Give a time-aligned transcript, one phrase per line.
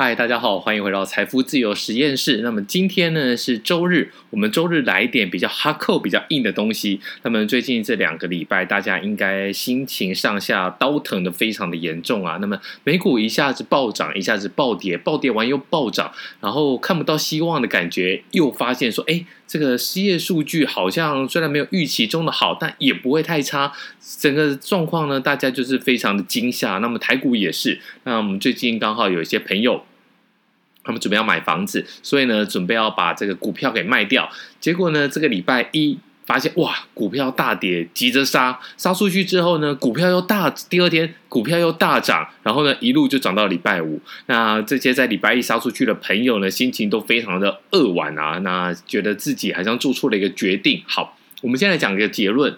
[0.00, 2.36] 嗨，大家好，欢迎回到财富自由实验室。
[2.36, 7.00] 那么今天呢是周日，我们周日来一点比较哈扣、比较硬的东西。
[7.24, 12.38] 那么最近这两个礼拜，大家应该心情上下刀疼的非常的严重啊。
[12.40, 23.72] 那么美股一下子暴涨，一下子暴跌，暴跌完又暴涨，然后看不到希望的感觉，又发现说，哎，这个失业数据好像虽然没有预期中的好，但也不会太差。
[24.20, 26.78] 整个状况呢，大家就是非常的惊吓。
[26.78, 27.80] 那么台股也是。
[28.04, 29.84] 那我们最近刚好有一些朋友。
[30.84, 34.30] 他们准备要买房子，所以呢，准备要把这个股票给卖掉。
[34.58, 43.98] 结果呢，这个礼拜一发现哇，股票大跌，急着杀，杀出去之后呢，股票又大，第二天股票又大涨，然后呢，一路就涨到礼拜五。
[44.26, 50.82] 那这些在礼拜一杀出去的朋友呢，心情都非常的扼腕啊，那觉得自己好像做错了一个决定。
[50.86, 52.54] 好，我们现在讲一个结论。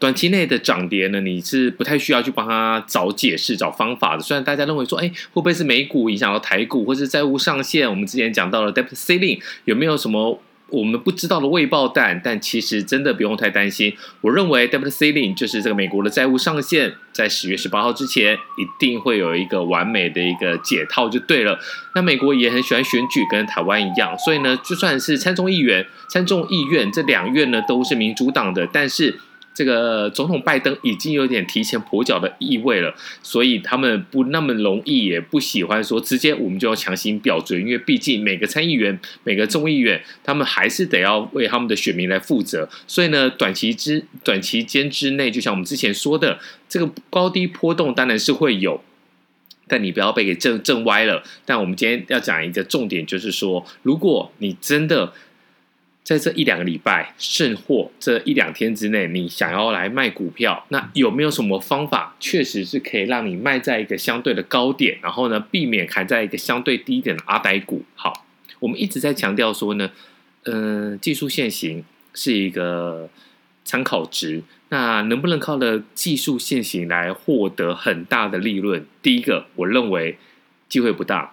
[0.00, 4.22] 短期内的涨跌呢，你是不太需要去帮他找解释、找方法的。
[4.22, 7.88] 虽然大家认为说，哎，会不会是美股影响到台股，或是债务上限？
[7.88, 12.20] 我们之前讲到了 debt ceiling，有没有什么我们不知道的未爆弹？
[12.24, 13.94] 但其实真的不用太担心。
[14.22, 21.58] 我认为 debt ceiling 就是这个美国的债务上限，在十月十八号之前一定会有一个完美的一个解套就对了。
[21.94, 29.20] 那美国也很喜欢选举，跟台湾一样，所以呢，就算是参众议员、参众议院这两院呢都是民主党的，但是。
[29.54, 42.68] 这个总统拜登已经有点提前跛脚的意味了，所以他们不那么容易，也不喜欢说直接我们就要强行表决，因为毕竟每个参议员、每个众议员，他们还是得要为他们的选民来负责。
[42.86, 48.82] 所以呢，短期之短期间之内，就像我们之前说的，这个高低波动当然是会有，
[49.68, 51.22] 但你不要被给震震歪了。
[51.44, 55.12] 但我们今天要讲一个重点，就是说，如果你真的。
[56.04, 67.84] 在这一两个礼拜，甚或这一两天之内，你想要来卖股票，那有没有什么方法，确实是可以让你卖在一个相对的高点，然后呢，避免砍在一个相对低点的阿呆股？
[67.94, 68.26] 好，
[68.58, 69.90] 我们一直在强调说呢，
[70.42, 73.08] 嗯、技术线型是一个
[73.64, 78.84] 参考值，那能不能靠着技术线型来获得很大的利润？
[79.00, 80.18] 第一个，我认为
[80.68, 81.32] 机会不大。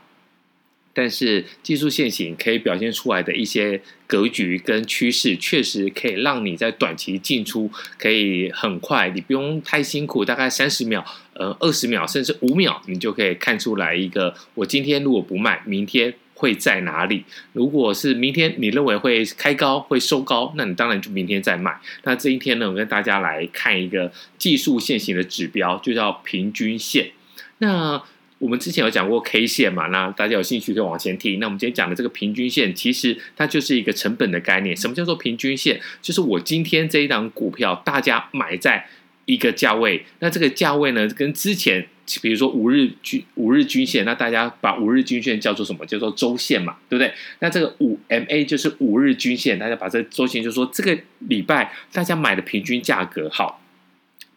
[0.93, 17.23] 但是技术线型可以表现出来的一些格局跟趋势，确实可以让你在短期进出可以很快，你不用太辛苦，大概三十秒、呃二十秒甚至五秒，你就可以看出来一个，我今天如果不卖，明天会在哪里？
[17.53, 21.79] 如果是明天你认为会开高会收高，那你当然就明天再卖。
[22.03, 27.11] 那这一天呢，我跟大家来看一个技术线型的指标，就叫平均线。
[27.59, 28.01] 那
[28.39, 31.39] 我们之前有讲过 K 线嘛，那大家有兴趣可以往前听。
[31.39, 34.75] 那我们今天讲的这个平均线，其实它就是一个成本的概念。
[34.75, 35.79] 什么叫做平均线？
[36.01, 38.87] 就是我今天这一档股票，大家买在
[39.25, 41.85] 一个价位，那这个价位呢，跟之前
[42.21, 45.85] 比如说五日均五日均线，那大家把五日均线叫做什么？
[45.85, 47.13] 叫做周线嘛，对不对？
[47.39, 53.61] 那这个五 MA 就是五日均线，大家把这周线就是说这个礼拜大家买的平均价格好。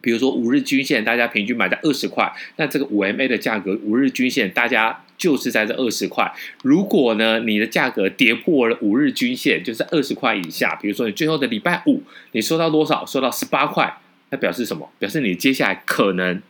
[0.03, 6.29] 比如说五日均线，大家平均买在二十块，那这个五 MA 的价格，五日均线大家就是在这二十块。
[6.61, 12.03] 如果呢，你的价格跌破了五日均线，就是二十块以下，比如说你最后的礼拜五，
[12.33, 13.05] 你收到多少？
[13.05, 13.97] 收到十八块，
[14.29, 14.91] 那表示什么？
[14.99, 16.41] 表示你接下来可能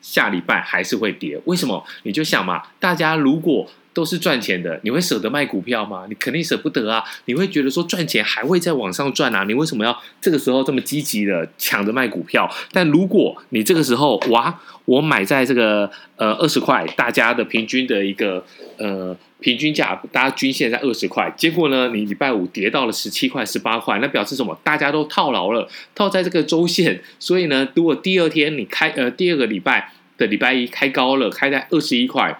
[0.00, 1.40] 下礼拜还是会跌。
[1.44, 1.86] 为什么？
[2.02, 3.70] 你就想嘛，大家如果。
[3.94, 6.04] 都是赚钱的，你会舍得卖股票吗？
[6.08, 7.02] 你肯定舍不得啊！
[7.26, 9.44] 你会觉得说赚钱还会再往上赚啊？
[9.44, 12.52] 你为什么要这个时候这么积极的抢着卖股票？
[12.72, 18.44] 但如果你这个时候哇，我买在这个呃二十块，大家的平均的一个
[18.78, 24.58] 呃平均价，大家均线在二十块，结果呢，你礼拜五跌到了十七块、十八块，那表示什么？
[24.64, 32.36] 大家都套牢了，套在这个周线，所以呢，如果第二天你开呃第二个礼拜的礼拜一开高了，开在二十一块。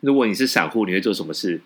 [0.00, 1.60] 如果你是散户，你会做什么事？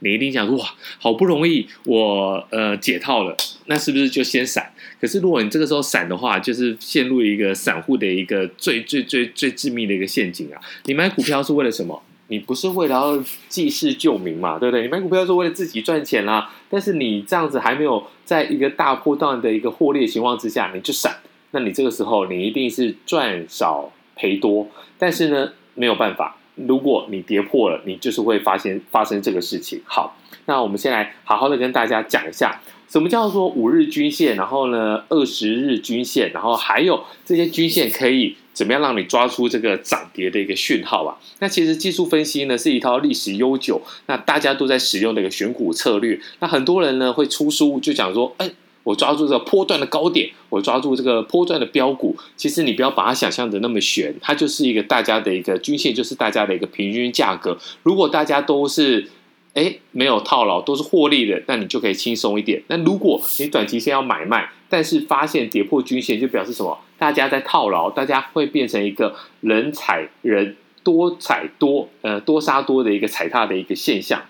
[0.00, 3.34] 你一定想说：哇，好不容易我呃解套了，
[3.66, 4.72] 那是不是就先闪？
[5.00, 10.60] 可是如果你这个时候闪的话，就是陷入一个散户的一个最最最最致命的一个陷阱啊！
[10.84, 12.02] 你买股票是为了什么？
[12.28, 14.82] 你不是为了要济世救民嘛，对不对？
[14.82, 16.50] 你买股票是为了自己赚钱啦。
[16.68, 21.18] 但是你这样子还没有在一个大波段的一个获利情况之下，你就闪，
[21.52, 24.68] 那你这个时候你一定是赚少赔多。
[24.98, 26.36] 但是呢，没有办法。
[26.56, 29.80] 如果你跌破了，你就是会发现发生这个事情。
[29.84, 30.16] 好，
[30.46, 41.16] 那我们先来好好的跟大家讲一下，什么叫做五日均线，然后呢，二十日均线，然后还有这些均线可以怎么样让你抓出这个涨跌的一个讯号啊？
[41.40, 46.18] 那其实技术分析呢是一套历史悠久，那大家都在使用的一个选股策略。
[46.40, 48.50] 那很多人呢会出书就讲说，哎。
[48.86, 52.16] 我抓住这个波段的高点，我抓住这个波段的标股。
[52.36, 57.58] 其实你不要把它想象的那么玄，它就是一个大家的一个均线，就是大家的一个平均价格。
[57.82, 59.08] 如果大家都是
[59.54, 62.62] 哎没有套牢，都是获利的，那你就可以轻松一点。
[62.68, 66.78] 那如果你短期先要买卖，但是发现跌破均线，就表示什么？
[66.96, 70.54] 大家在套牢，大家会变成一个人踩人，
[70.84, 74.22] 多踩多，呃，多杀多的一个踩踏的一个现象。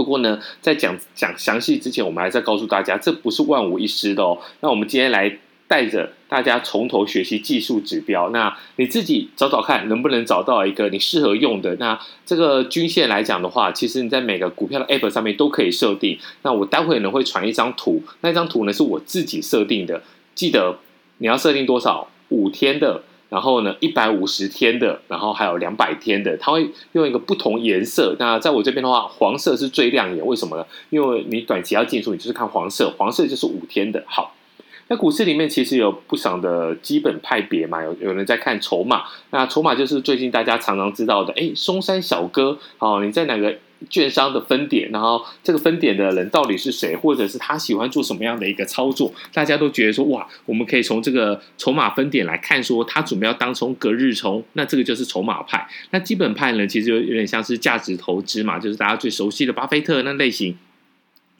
[0.00, 4.38] 不过呢，在讲讲详细之前，我们还是要告诉大家，这不是万无一失的哦。
[4.60, 5.38] 那我们今天来
[5.68, 11.76] 带着大家从头学习技术指标，那你自己找找看，能不能找到一个你适合用的。
[11.76, 16.18] 那这个均线来讲的话，其实你在每个股票的 App 上面都可以设定。
[16.40, 20.02] 那我待会呢会传一张图，那张图呢是我自己设定的。
[20.34, 20.78] 记得
[21.18, 22.08] 你要设定多少？
[22.30, 23.02] 五天的。
[23.30, 28.14] 然后呢，一百五十天的，然后还有两百天的，它会用一个不同颜色。
[28.18, 30.66] 那在我这边的话，黄色是最亮眼，为什么呢？
[30.90, 34.04] 因为你短期要进出，你就是看黄色，黄色就是五天的。
[34.06, 34.34] 好，
[34.88, 43.56] 那股市里面其实有不少的基本派别嘛，有有人在看筹码，那筹码就是最近大家常常知道的，哎，松山小哥，哦，你在哪个？
[43.88, 49.12] 券商的分点，然后这个分点的人到底是谁，或者是他喜欢做什么样的一个操作？
[49.32, 55.66] 大家都觉得说，哇，我们可以从这个筹码分点来看，说他准备要当冲隔日冲，那这个就是筹码派。
[55.90, 60.56] 那基本派呢，其实有点像是价值投资嘛，就是大家最熟悉的巴菲特那类型。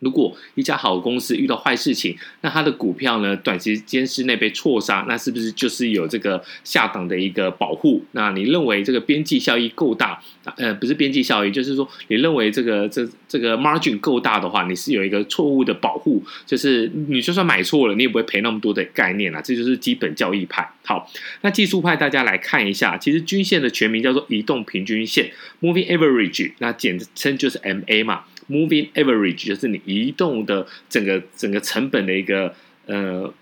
[0.01, 8.03] 如果一家好公司遇到坏事情，那它的股票呢，短时间之内被错杀，那是不是就是有这个下档的一个保护？
[8.13, 10.21] 那你认为这个边际效益够大？
[10.57, 19.41] 呃，不是边际效益，就是说你认为这个这这个 margin 够大的话，你是有一个错误的保护，就是你就算买错了，你也不会赔那么多的概念啊。
[19.41, 20.69] 这就是基本交易派。
[20.85, 21.09] 好，
[21.43, 25.31] 那技术派大家来看一下，其实均线的全名叫做移动平均线
[25.61, 28.25] （Moving Average），那简称就是 MA 嘛。
[28.51, 32.53] Moving average 就是你移动的整个整个成本的一个
[32.87, 33.33] 呃，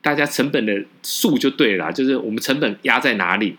[0.00, 3.56] 大家成本的数就对了，就是我们成本压在哪里。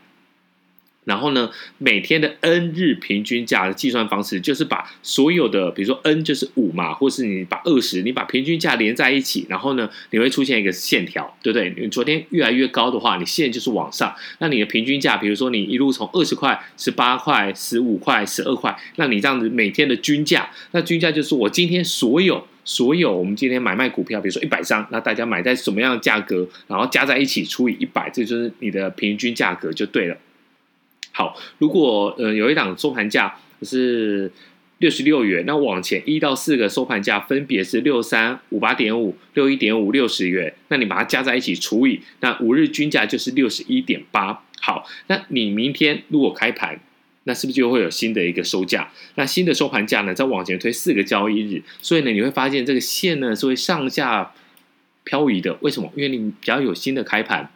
[1.06, 11.74] 然后呢，每天的 N 日平均价的计算方式，就是把所有的，比如说 N 就是五嘛，或是你把二十，你把平均价连在一起，然后呢，你会出现一个线条，对不对？
[11.78, 30.18] 你昨天越来越高的话，你线就是往上，那你的平均价，比如说你一路从二十块、十八块、十五块、十二块，那你这样子每天的均价，那均价就是我今天所有所有我们今天买卖股票，比如说一百张，那大家买在什么样的价格，然后加在一起除以一百，这就是你的平均价格就对了。
[31.18, 34.30] 好，如果呃有一档收盘价是
[34.80, 44.44] 六十六元，那往前一到四个收盘价分别是六三五八点五六一点五六十元，那你把它加在一起除以，那五日均价就是六十一点八。
[44.60, 46.78] 好，那你明天如果开盘，
[47.24, 48.92] 那是不是就会有新的一个收价？
[49.16, 54.34] 那新的收盘价呢，再往前推四个交易日，所以呢，你会发现这个线呢是会上下
[55.06, 55.58] 漂移的。
[55.62, 55.90] 为什么？
[55.96, 57.50] 因为你只要有新的开盘。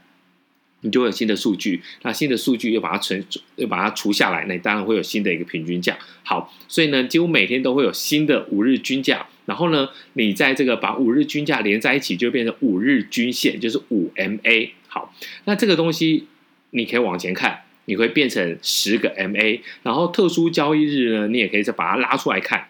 [0.82, 3.24] 你就会有新的数据，那新的数据又把它存，
[3.58, 5.98] 又把它除下来，那你当然会有新的一个平均价。
[6.24, 9.28] 好，所以呢，几乎每天都会有新的五日均价。
[9.46, 14.70] 然后呢，你在这个把五日均价连在一起，就变成五日均线，就是五 MA。
[14.88, 15.14] 好，
[15.46, 16.28] 那这个东西
[16.70, 19.60] 你可以往前看，你会变成十个 MA。
[19.84, 22.68] 然后特殊交易日呢，你也可以再把它拉出来看，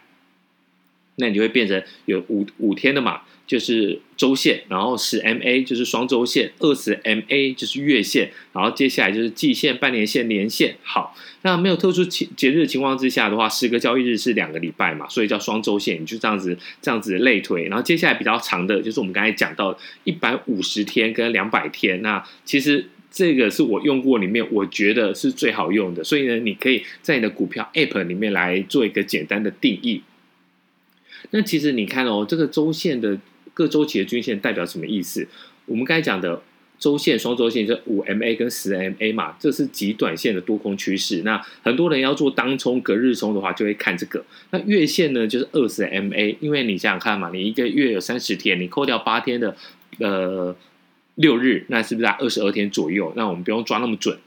[1.17, 3.21] 那你就会变成有五五天的嘛。
[3.49, 10.75] 就是周线，然后十 MA 就是双周线，二十 MA 就是月线，然后接下来就是季线、半年线、年线。
[10.83, 17.63] 好，那没有特殊节节日的情况之下的话，十个交易日是两个礼拜嘛，所以叫双周线，你就这样子这样子类推。
[17.63, 22.03] 然后接下来比较长的，就是我们刚才讲到一百五十天跟两百天。
[22.03, 26.03] 那其实这个是我用过里面，我觉得是最好用的。
[26.03, 30.03] 所以呢，你可以在你的股票 App 里面来做一个简单的定义。
[31.31, 33.17] 那其实你看哦，这个周线的。
[33.59, 35.27] 各周期的均线代表什么意思？
[35.65, 36.41] 我们刚才讲的
[36.79, 41.23] 周线、双周线，就五 MA 跟十 MA 嘛，这是极短线的多空趋势。
[41.23, 44.23] 那很多人要做当冲、隔日冲的话，就会看这个。
[44.51, 49.53] 那月线呢，就是二十 MA，因为你想想看嘛，你一个月有三十天，你扣掉八天的
[49.99, 50.55] 呃
[51.15, 53.11] 六日，那是不是在二十二天左右？
[53.17, 54.17] 那我们不用抓那么准，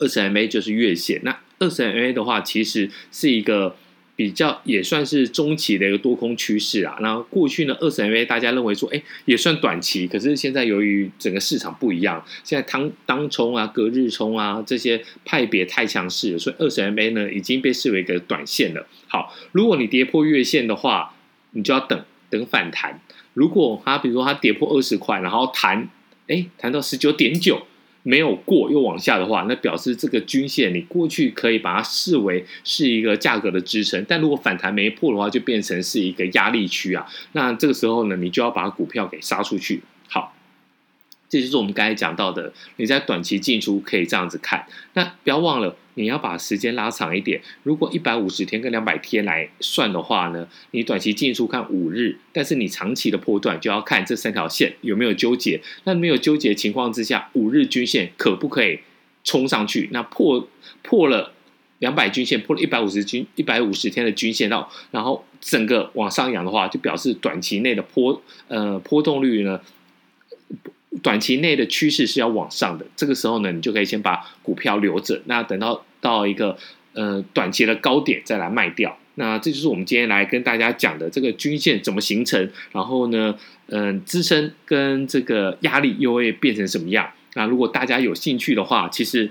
[0.00, 1.20] 二十 MA 就是月线。
[1.22, 3.76] 那二十 MA 的话，其实是一个。
[4.16, 6.96] 比较也算是中期的一个多空趋势啊。
[7.00, 10.08] 那过去呢，二十 MA 大家认为说，哎，也算短期。
[10.08, 18.86] 可是现在由于整个市场不一样，现在当当冲啊、隔日冲啊这些派别太强势，所以二十 MA 呢已经被视为一个短线了。
[19.06, 21.14] 好，如果你跌破月线的话，
[21.50, 23.00] 你就要等等反弹。
[23.34, 25.90] 如果它比如说它跌破二十块，然后弹，
[26.26, 27.66] 哎，弹到十九点九。
[28.06, 37.04] 没有过又往下的话，那表示这个均线你过去可以把它视为是一个价格的支撑，但如果反弹没破的话，就变成是一个压力区啊。
[37.32, 39.82] 那这个时候呢，你就要把股票给杀出去。
[41.28, 44.64] 这就是我们刚才讲到的，你在短期进出可以这样子看。
[44.94, 47.42] 那不要忘了，你要把时间拉长一点。
[47.64, 55.60] 如果一百五十天跟两百天来算的话呢，你短期进出看五日，但是你长期的波段就要看这三条线有没有纠结。
[55.82, 58.78] 那没有纠结情况之下，五日均线可不可以
[59.24, 59.88] 冲上去？
[59.90, 60.48] 那破
[60.82, 61.32] 破了
[61.80, 69.60] 两百均线，破了一百五十均一百五十天的均线到，然后整个往上扬的话，就表示短期内的波呃波动率呢。
[71.06, 76.58] 短期内的趋势是要往上的，这个时候呢，你就可以先把股票留着，那等到到一个
[76.94, 78.98] 呃短期的高点再来卖掉。
[79.14, 83.36] 那这就是我们今天来跟大家讲的这个均线怎么形成，然后呢，
[83.68, 87.08] 嗯、支撑跟这个压力又会变成什么样？
[87.34, 89.30] 那如果大家有兴趣的话，其实。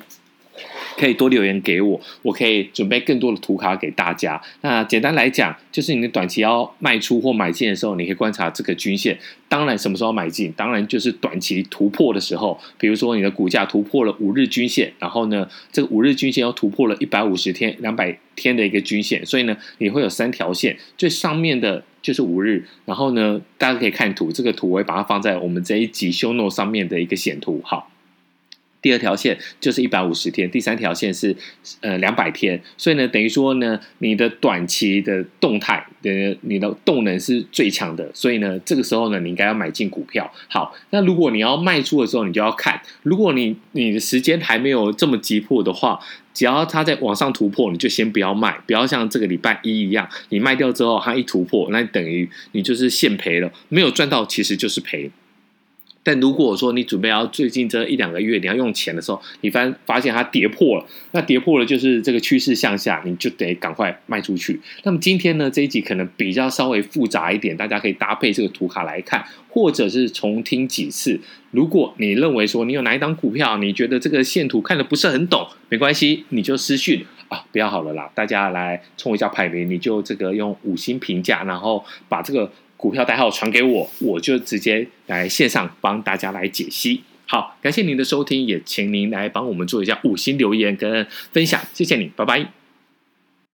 [0.98, 4.42] 可以多留言给我，我可以准备更多的图卡给大家。
[4.62, 9.18] 那简单来讲，就是你的短期要卖出或买进的时候，你可以观察这个均线。
[9.48, 10.52] 当然，什么时候买进？
[10.54, 12.60] 当然就是短期突破的时候。
[12.78, 22.66] 比如说，你的股价突破了五日均线，然后呢，这个五日均线又突破了一百五十天、两百天的一个均线，所以呢，你会有三条线，最上面的就是五日。
[22.86, 27.62] 然后呢，大家可以看图，这个图我会把它放在我们这一集 show no 上面的一个显图。
[27.64, 27.92] 好。
[28.86, 31.36] 第二条线就是一百五十天，第三条线是
[31.82, 40.32] 呃两百天，所以呢，等于说呢，你的短期的动态的你的动能是最强的，所以呢，这个时候呢，你应该要买进股票。
[40.48, 46.00] 好，那如果你要卖出的时候，你就要看，如果你你的时间还没有这么急迫的话，
[46.32, 55.10] 只要它在往上突破，你就先不要卖，不要像这个礼拜一一样，你卖掉之后它一突破，那等于你就是现赔了，没有赚到，其实就是赔。
[56.06, 64.62] 但如果说你准备要最近这一两个月你要用钱的时候，你发发现它跌破了，那跌破了就是这个趋势向下，你就得赶快卖出去。
[64.84, 71.20] 那么今天呢，这一集可能比较稍微复杂一点，大家可以搭配这个图卡来看，或者是重听几次。
[71.50, 82.52] 如果你认为说你有哪一档股票，你觉得这个线图看得不是很懂，没关系，你就私讯啊，不要好了啦，大家来冲一下排名，你就这个用五星评价，然后把这个。
[82.78, 87.02] 股票代号传给我，我就直接来线上帮大家来解析。
[87.28, 92.65] 好，感谢您的收听，也请您来帮我们做一下五星留言跟分享，谢谢你，拜拜。